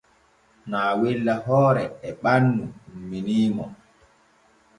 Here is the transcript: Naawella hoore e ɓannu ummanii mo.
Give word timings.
Naawella 0.69 1.33
hoore 1.45 1.83
e 2.07 2.09
ɓannu 2.21 2.63
ummanii 2.95 3.47
mo. 3.55 3.65